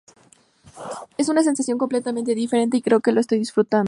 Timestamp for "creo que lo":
2.81-3.19